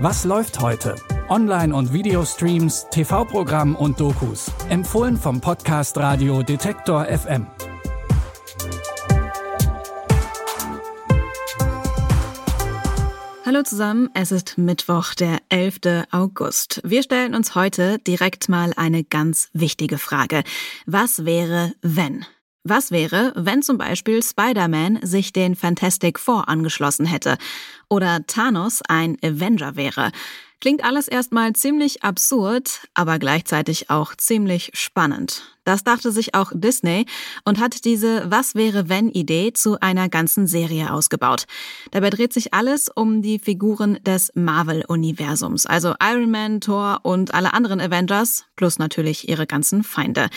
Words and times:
Was 0.00 0.24
läuft 0.24 0.60
heute? 0.60 0.94
Online- 1.28 1.74
und 1.74 1.92
Videostreams, 1.92 2.86
TV-Programm 2.88 3.74
und 3.74 3.98
Dokus. 3.98 4.48
Empfohlen 4.68 5.16
vom 5.16 5.40
Podcast 5.40 5.98
Radio 5.98 6.44
Detektor 6.44 7.04
FM. 7.06 7.48
Hallo 13.44 13.64
zusammen, 13.64 14.08
es 14.14 14.30
ist 14.30 14.56
Mittwoch, 14.56 15.14
der 15.14 15.38
11. 15.48 16.06
August. 16.12 16.80
Wir 16.84 17.02
stellen 17.02 17.34
uns 17.34 17.56
heute 17.56 17.98
direkt 17.98 18.48
mal 18.48 18.72
eine 18.76 19.02
ganz 19.02 19.50
wichtige 19.52 19.98
Frage. 19.98 20.44
Was 20.86 21.24
wäre, 21.24 21.72
wenn? 21.82 22.24
Was 22.64 22.90
wäre, 22.90 23.32
wenn 23.36 23.62
zum 23.62 23.78
Beispiel 23.78 24.22
Spider-Man 24.22 25.00
sich 25.02 25.32
den 25.32 25.54
Fantastic 25.54 26.18
Four 26.18 26.48
angeschlossen 26.48 27.06
hätte 27.06 27.38
oder 27.88 28.26
Thanos 28.26 28.82
ein 28.88 29.16
Avenger 29.22 29.76
wäre? 29.76 30.10
Klingt 30.60 30.82
alles 30.82 31.06
erstmal 31.06 31.52
ziemlich 31.52 32.02
absurd, 32.02 32.88
aber 32.92 33.20
gleichzeitig 33.20 33.90
auch 33.90 34.16
ziemlich 34.16 34.72
spannend. 34.74 35.56
Das 35.62 35.84
dachte 35.84 36.10
sich 36.10 36.34
auch 36.34 36.50
Disney 36.52 37.06
und 37.44 37.60
hat 37.60 37.84
diese 37.84 38.28
Was 38.28 38.56
wäre 38.56 38.88
wenn 38.88 39.08
Idee 39.08 39.52
zu 39.52 39.78
einer 39.80 40.08
ganzen 40.08 40.48
Serie 40.48 40.92
ausgebaut. 40.92 41.44
Dabei 41.92 42.10
dreht 42.10 42.32
sich 42.32 42.54
alles 42.54 42.88
um 42.92 43.22
die 43.22 43.38
Figuren 43.38 44.02
des 44.02 44.32
Marvel-Universums, 44.34 45.66
also 45.66 45.94
Iron 46.02 46.30
Man, 46.32 46.60
Thor 46.60 47.00
und 47.04 47.34
alle 47.34 47.54
anderen 47.54 47.80
Avengers, 47.80 48.46
plus 48.56 48.78
natürlich 48.80 49.28
ihre 49.28 49.46
ganzen 49.46 49.84
Feinde. 49.84 50.28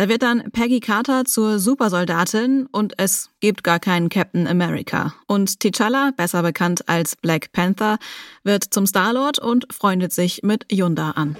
Da 0.00 0.08
wird 0.08 0.22
dann 0.22 0.50
Peggy 0.52 0.80
Carter 0.80 1.26
zur 1.26 1.58
Supersoldatin 1.58 2.66
und 2.72 2.94
es 2.96 3.28
gibt 3.40 3.62
gar 3.62 3.78
keinen 3.78 4.08
Captain 4.08 4.46
America. 4.46 5.12
Und 5.26 5.50
T'Challa, 5.50 6.16
besser 6.16 6.42
bekannt 6.42 6.88
als 6.88 7.16
Black 7.16 7.52
Panther, 7.52 7.98
wird 8.42 8.64
zum 8.64 8.86
Starlord 8.86 9.38
und 9.38 9.66
freundet 9.70 10.14
sich 10.14 10.40
mit 10.42 10.64
Yunda 10.72 11.10
an. 11.10 11.36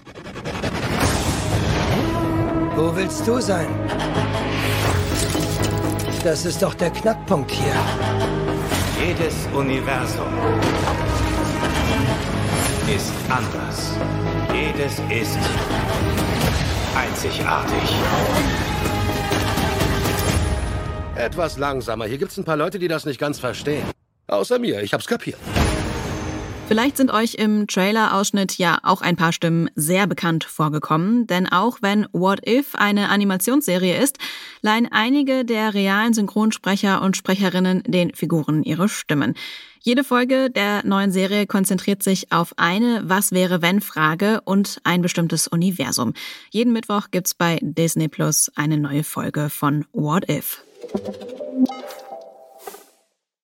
Wo 2.77 2.94
willst 2.94 3.27
du 3.27 3.41
sein? 3.41 3.66
Das 6.22 6.44
ist 6.44 6.61
doch 6.61 6.75
der 6.75 6.91
Knackpunkt 6.91 7.50
hier. 7.50 7.72
Jedes 9.03 9.48
Universum 9.55 10.34
ist 12.94 13.11
anders. 13.31 13.94
Jedes 14.53 14.98
ist 15.08 15.38
einzigartig. 16.96 17.96
Etwas 21.16 21.58
langsamer. 21.58 22.06
Hier 22.06 22.19
gibt's 22.19 22.36
ein 22.38 22.44
paar 22.44 22.56
Leute, 22.56 22.78
die 22.78 22.88
das 22.88 23.05
nicht 23.05 23.20
ganz 23.20 23.38
verstehen. 23.38 23.84
Außer 24.27 24.58
mir, 24.58 24.82
ich 24.82 24.94
hab's 24.94 25.06
kapiert. 25.06 25.38
Vielleicht 26.70 26.98
sind 26.98 27.10
euch 27.10 27.34
im 27.34 27.66
Trailer-Ausschnitt 27.66 28.56
ja 28.56 28.78
auch 28.84 29.02
ein 29.02 29.16
paar 29.16 29.32
Stimmen 29.32 29.70
sehr 29.74 30.06
bekannt 30.06 30.44
vorgekommen, 30.44 31.26
denn 31.26 31.48
auch 31.48 31.78
wenn 31.80 32.06
What 32.12 32.46
If 32.48 32.76
eine 32.76 33.08
Animationsserie 33.08 34.00
ist, 34.00 34.18
leihen 34.62 34.86
einige 34.88 35.44
der 35.44 35.74
realen 35.74 36.14
Synchronsprecher 36.14 37.02
und 37.02 37.16
Sprecherinnen 37.16 37.82
den 37.88 38.14
Figuren 38.14 38.62
ihre 38.62 38.88
Stimmen. 38.88 39.34
Jede 39.80 40.04
Folge 40.04 40.48
der 40.48 40.86
neuen 40.86 41.10
Serie 41.10 41.48
konzentriert 41.48 42.04
sich 42.04 42.30
auf 42.30 42.54
eine 42.56 43.02
Was 43.02 43.32
wäre 43.32 43.62
wenn 43.62 43.80
Frage 43.80 44.41
und 44.44 44.80
ein 44.84 45.02
bestimmtes 45.02 45.48
Universum. 45.48 46.14
Jeden 46.50 46.72
Mittwoch 46.72 47.08
gibt's 47.10 47.34
bei 47.34 47.58
Disney 47.62 48.06
Plus 48.06 48.48
eine 48.54 48.78
neue 48.78 49.02
Folge 49.02 49.50
von 49.50 49.86
What 49.92 50.30
If. 50.30 50.62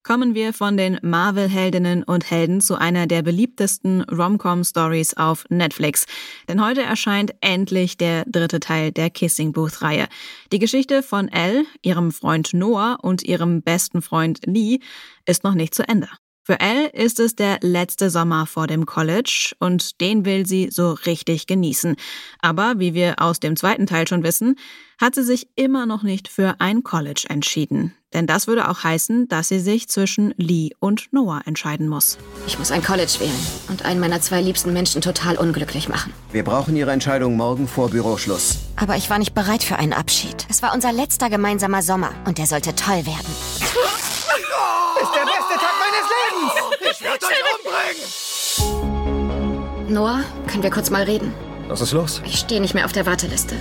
Kommen 0.07 0.37
wir 0.37 0.53
von 0.53 0.77
den 0.77 1.01
Marvel-Heldinnen 1.03 2.05
und 2.05 2.31
Helden 2.31 2.61
zu 2.61 2.77
einer 2.77 3.09
der 3.09 3.23
beliebtesten 3.23 4.03
Rom-Com-Stories 4.03 5.15
auf 5.17 5.47
Netflix. 5.49 6.07
Denn 6.49 6.65
heute 6.65 6.83
erscheint 6.83 7.34
endlich 7.41 7.99
der 7.99 8.25
dritte 8.25 8.61
Teil 8.61 8.93
der 8.93 9.11
Kissing 9.11 9.53
Booth-Reihe. 9.53 10.06
Die 10.53 10.61
Geschichte 10.61 11.03
von 11.03 11.27
Elle, 11.27 11.65
ihrem 11.83 12.12
Freund 12.12 12.55
Noah 12.55 12.99
und 13.03 13.25
ihrem 13.25 13.62
besten 13.62 14.00
Freund 14.00 14.47
Lee 14.47 14.78
ist 15.25 15.43
noch 15.43 15.55
nicht 15.55 15.75
zu 15.75 15.83
Ende. 15.89 16.09
Für 16.47 16.61
Elle 16.61 16.87
ist 16.91 17.19
es 17.19 17.34
der 17.34 17.59
letzte 17.61 18.09
Sommer 18.09 18.47
vor 18.47 18.69
dem 18.69 18.87
College 18.87 19.57
und 19.59 20.01
den 20.01 20.25
will 20.25 20.47
sie 20.47 20.69
so 20.71 20.93
richtig 20.93 21.49
genießen. 21.49 21.97
Aber 22.41 22.75
wie 22.77 22.95
wir 22.95 23.17
aus 23.19 23.41
dem 23.41 23.57
zweiten 23.57 23.87
Teil 23.87 24.07
schon 24.07 24.23
wissen, 24.23 24.55
hat 25.01 25.17
sie 25.17 25.25
sich 25.25 25.49
immer 25.57 25.87
noch 25.87 26.05
nicht 26.05 26.29
für 26.29 26.55
ein 26.61 26.84
College 26.84 27.25
entschieden. 27.29 27.97
Denn 28.15 28.29
das 28.29 28.47
würde 28.47 28.69
auch 28.69 28.84
heißen, 28.84 29.27
dass 29.27 29.49
sie 29.49 29.59
sich 29.59 29.89
zwischen 29.89 30.34
Lee 30.37 30.71
und 30.79 31.12
Noah 31.12 31.43
entscheiden 31.47 31.89
muss. 31.89 32.17
Ich 32.47 32.61
muss 32.61 32.71
ein 32.71 32.84
College 32.84 33.17
wählen 33.19 33.47
und 33.69 33.84
einen 33.84 33.99
meiner 33.99 34.21
zwei 34.21 34.41
liebsten 34.41 34.73
Menschen 34.73 35.03
total 35.03 35.39
unglücklich 35.39 35.89
machen. 35.89 36.15
Wir 36.31 36.45
brauchen 36.45 36.77
Ihre 36.77 36.93
Entscheidung 36.93 37.37
morgen 37.37 37.67
vor 37.67 37.91
Büroschluss. 37.91 38.59
Aber 38.77 38.97
ich 38.97 39.11
war 39.11 39.19
nicht 39.19 39.34
bereit 39.34 39.65
für 39.65 39.75
einen 39.75 39.93
Abschied. 39.93 40.47
Es 40.49 40.63
war 40.63 40.73
unser 40.73 40.93
letzter 40.93 41.28
gemeinsamer 41.28 41.83
Sommer 41.83 42.13
und 42.25 42.39
der 42.39 42.47
sollte 42.47 42.73
toll 42.77 43.05
werden. 43.05 43.34
Ist 45.03 45.13
der 45.13 45.25
beste 45.25 45.59
Tag 45.59 45.85
meines 46.06 46.55
Lebens! 46.55 46.91
Ich 46.91 47.00
werde 47.03 47.27
euch 47.27 47.43
umbringen! 47.59 48.06
Noah, 49.94 50.25
können 50.47 50.62
wir 50.62 50.71
kurz 50.71 50.91
mal 50.91 51.03
reden? 51.03 51.33
Was 51.69 51.81
ist 51.81 51.93
los? 51.93 52.22
Ich 52.25 52.39
stehe 52.39 52.61
nicht 52.61 52.75
mehr 52.75 52.84
auf 52.84 52.93
der 52.93 53.06
Warteliste. 53.06 53.56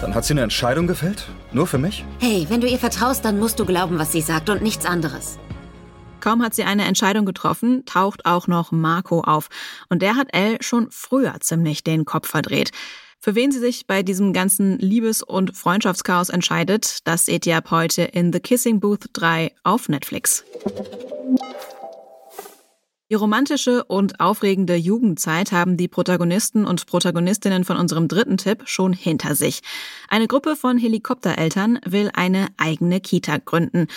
Dann 0.00 0.14
hat 0.14 0.24
sie 0.24 0.32
eine 0.32 0.42
Entscheidung 0.42 0.86
gefällt? 0.86 1.28
Nur 1.52 1.66
für 1.66 1.78
mich? 1.78 2.04
Hey, 2.18 2.46
wenn 2.48 2.60
du 2.60 2.66
ihr 2.66 2.78
vertraust, 2.78 3.24
dann 3.24 3.38
musst 3.38 3.58
du 3.60 3.64
glauben, 3.64 3.98
was 3.98 4.12
sie 4.12 4.20
sagt 4.20 4.50
und 4.50 4.62
nichts 4.62 4.84
anderes. 4.84 5.38
Kaum 6.20 6.42
hat 6.42 6.54
sie 6.54 6.64
eine 6.64 6.84
Entscheidung 6.84 7.24
getroffen, 7.26 7.84
taucht 7.84 8.26
auch 8.26 8.46
noch 8.46 8.70
Marco 8.70 9.20
auf. 9.20 9.48
Und 9.88 10.02
der 10.02 10.16
hat 10.16 10.28
Elle 10.32 10.58
schon 10.60 10.88
früher 10.90 11.34
ziemlich 11.40 11.84
den 11.84 12.04
Kopf 12.04 12.28
verdreht. 12.28 12.70
Für 13.18 13.34
wen 13.36 13.52
sie 13.52 13.60
sich 13.60 13.86
bei 13.86 14.02
diesem 14.02 14.32
ganzen 14.32 14.78
Liebes- 14.78 15.22
und 15.22 15.56
Freundschaftschaos 15.56 16.28
entscheidet, 16.28 16.98
das 17.04 17.26
seht 17.26 17.46
ihr 17.46 17.56
ab 17.56 17.70
heute 17.70 18.02
in 18.02 18.32
The 18.32 18.40
Kissing 18.40 18.80
Booth 18.80 19.10
3 19.12 19.52
auf 19.62 19.88
Netflix. 19.88 20.44
Die 23.12 23.16
romantische 23.16 23.84
und 23.84 24.20
aufregende 24.20 24.74
Jugendzeit 24.74 25.52
haben 25.52 25.76
die 25.76 25.86
Protagonisten 25.86 26.64
und 26.64 26.86
Protagonistinnen 26.86 27.64
von 27.64 27.76
unserem 27.76 28.08
dritten 28.08 28.38
Tipp 28.38 28.62
schon 28.64 28.94
hinter 28.94 29.34
sich. 29.34 29.60
Eine 30.08 30.28
Gruppe 30.28 30.56
von 30.56 30.78
Helikoptereltern 30.78 31.78
will 31.84 32.08
eine 32.14 32.46
eigene 32.56 33.02
Kita 33.02 33.36
gründen. 33.36 33.88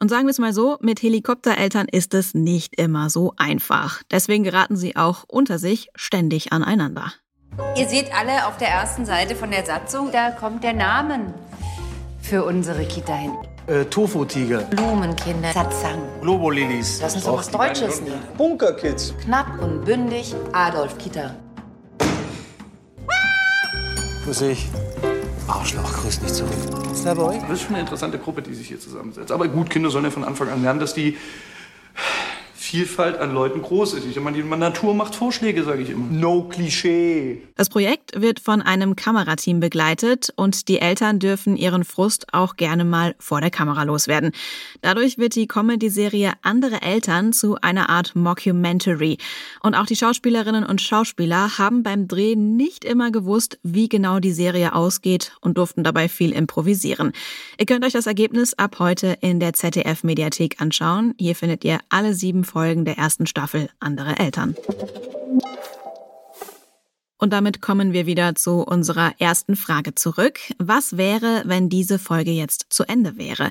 Und 0.00 0.08
sagen 0.08 0.26
wir 0.26 0.32
es 0.32 0.40
mal 0.40 0.52
so, 0.52 0.76
mit 0.80 1.02
Helikoptereltern 1.02 1.86
ist 1.88 2.14
es 2.14 2.34
nicht 2.34 2.74
immer 2.74 3.10
so 3.10 3.32
einfach. 3.36 4.02
Deswegen 4.10 4.42
geraten 4.42 4.74
sie 4.74 4.96
auch 4.96 5.22
unter 5.28 5.60
sich 5.60 5.90
ständig 5.94 6.52
aneinander. 6.52 7.12
Ihr 7.76 7.88
seht 7.88 8.12
alle 8.12 8.48
auf 8.48 8.56
der 8.56 8.70
ersten 8.70 9.06
Seite 9.06 9.36
von 9.36 9.52
der 9.52 9.64
Satzung, 9.64 10.10
da 10.10 10.32
kommt 10.32 10.64
der 10.64 10.72
Name 10.72 11.32
für 12.20 12.44
unsere 12.44 12.84
Kita 12.84 13.14
hin. 13.14 13.36
Äh, 13.66 13.86
Tofu-Tiger. 13.86 14.58
Blumenkinder, 14.64 15.50
Satsang. 15.52 15.98
Globolilies. 16.20 17.00
Lass 17.00 17.14
uns 17.14 17.24
doch 17.24 17.38
was 17.38 17.50
Deutsches 17.50 18.02
nehmen. 18.02 18.20
Bunkerkids. 18.36 19.14
Knapp 19.24 19.58
und 19.62 19.86
bündig, 19.86 20.34
Adolf 20.52 20.98
Kita. 20.98 21.34
Grüß 24.24 24.38
dich. 24.40 24.68
Arschloch, 25.48 25.90
grüß 25.94 26.20
nicht 26.20 26.34
zurück. 26.34 26.52
Ist 26.92 27.06
der 27.06 27.14
bei 27.14 27.22
euch? 27.22 27.40
Das 27.40 27.52
ist 27.52 27.62
schon 27.62 27.70
eine 27.74 27.80
interessante 27.80 28.18
Gruppe, 28.18 28.42
die 28.42 28.52
sich 28.52 28.68
hier 28.68 28.78
zusammensetzt. 28.78 29.32
Aber 29.32 29.48
gut, 29.48 29.70
Kinder 29.70 29.88
sollen 29.88 30.04
ja 30.04 30.10
von 30.10 30.24
Anfang 30.24 30.50
an 30.50 30.62
lernen, 30.62 30.80
dass 30.80 30.92
die 30.92 31.16
Vielfalt 32.64 33.18
an 33.18 33.34
Leuten 33.34 33.60
groß 33.60 33.92
ist. 33.92 34.06
Ich 34.06 34.18
meine, 34.18 34.38
die 34.38 34.42
Natur 34.42 34.94
macht 34.94 35.14
Vorschläge, 35.14 35.64
sage 35.64 35.82
ich 35.82 35.90
immer. 35.90 36.06
No 36.10 36.44
Klischee. 36.44 37.42
Das 37.56 37.68
Projekt 37.68 38.18
wird 38.18 38.40
von 38.40 38.62
einem 38.62 38.96
Kamerateam 38.96 39.60
begleitet 39.60 40.32
und 40.34 40.66
die 40.68 40.80
Eltern 40.80 41.18
dürfen 41.18 41.58
ihren 41.58 41.84
Frust 41.84 42.32
auch 42.32 42.56
gerne 42.56 42.86
mal 42.86 43.16
vor 43.18 43.42
der 43.42 43.50
Kamera 43.50 43.82
loswerden. 43.82 44.32
Dadurch 44.80 45.18
wird 45.18 45.34
die 45.34 45.46
Comedy-Serie 45.46 46.32
Andere 46.40 46.80
Eltern 46.80 47.34
zu 47.34 47.56
einer 47.60 47.90
Art 47.90 48.16
Mockumentary. 48.16 49.18
Und 49.62 49.74
auch 49.74 49.86
die 49.86 49.94
Schauspielerinnen 49.94 50.64
und 50.64 50.80
Schauspieler 50.80 51.58
haben 51.58 51.82
beim 51.82 52.08
Dreh 52.08 52.34
nicht 52.34 52.86
immer 52.86 53.10
gewusst, 53.10 53.58
wie 53.62 53.90
genau 53.90 54.20
die 54.20 54.32
Serie 54.32 54.74
ausgeht 54.74 55.36
und 55.42 55.58
durften 55.58 55.84
dabei 55.84 56.08
viel 56.08 56.32
improvisieren. 56.32 57.12
Ihr 57.58 57.66
könnt 57.66 57.84
euch 57.84 57.92
das 57.92 58.06
Ergebnis 58.06 58.54
ab 58.54 58.78
heute 58.78 59.18
in 59.20 59.38
der 59.38 59.52
ZDF-Mediathek 59.52 60.62
anschauen. 60.62 61.14
Hier 61.18 61.36
findet 61.36 61.62
ihr 61.62 61.78
alle 61.90 62.14
sieben 62.14 62.44
Folgen 62.54 62.84
der 62.84 62.96
ersten 62.98 63.26
Staffel 63.26 63.68
Andere 63.80 64.16
Eltern. 64.16 64.54
Und 67.18 67.32
damit 67.32 67.60
kommen 67.60 67.92
wir 67.92 68.06
wieder 68.06 68.36
zu 68.36 68.60
unserer 68.60 69.12
ersten 69.18 69.56
Frage 69.56 69.96
zurück. 69.96 70.38
Was 70.58 70.96
wäre, 70.96 71.42
wenn 71.46 71.68
diese 71.68 71.98
Folge 71.98 72.30
jetzt 72.30 72.66
zu 72.68 72.84
Ende 72.84 73.16
wäre? 73.16 73.50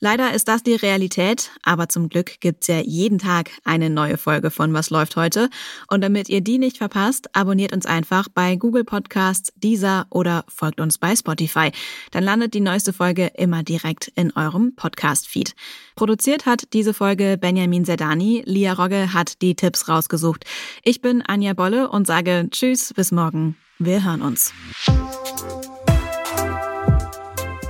Leider 0.00 0.32
ist 0.32 0.46
das 0.46 0.62
die 0.62 0.76
Realität, 0.76 1.50
aber 1.64 1.88
zum 1.88 2.08
Glück 2.08 2.40
gibt's 2.40 2.68
ja 2.68 2.78
jeden 2.80 3.18
Tag 3.18 3.50
eine 3.64 3.90
neue 3.90 4.16
Folge 4.16 4.50
von 4.50 4.72
Was 4.72 4.90
läuft 4.90 5.16
heute. 5.16 5.50
Und 5.88 6.02
damit 6.02 6.28
ihr 6.28 6.40
die 6.40 6.58
nicht 6.58 6.78
verpasst, 6.78 7.34
abonniert 7.34 7.72
uns 7.72 7.84
einfach 7.84 8.28
bei 8.32 8.54
Google 8.54 8.84
Podcasts, 8.84 9.52
Deezer 9.56 10.06
oder 10.10 10.44
folgt 10.46 10.80
uns 10.80 10.98
bei 10.98 11.16
Spotify. 11.16 11.72
Dann 12.12 12.22
landet 12.22 12.54
die 12.54 12.60
neueste 12.60 12.92
Folge 12.92 13.32
immer 13.34 13.64
direkt 13.64 14.08
in 14.14 14.32
eurem 14.36 14.76
Podcast-Feed. 14.76 15.56
Produziert 15.96 16.46
hat 16.46 16.72
diese 16.74 16.94
Folge 16.94 17.36
Benjamin 17.36 17.84
Zerdani. 17.84 18.44
Lia 18.46 18.74
Rogge 18.74 19.12
hat 19.12 19.42
die 19.42 19.56
Tipps 19.56 19.88
rausgesucht. 19.88 20.44
Ich 20.84 21.00
bin 21.00 21.22
Anja 21.22 21.54
Bolle 21.54 21.88
und 21.88 22.06
sage 22.06 22.46
Tschüss, 22.50 22.94
bis 22.94 23.10
morgen. 23.10 23.56
Wir 23.80 24.04
hören 24.04 24.22
uns. 24.22 24.52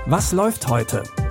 Was 0.07 0.33
läuft 0.33 0.69
heute? 0.69 1.03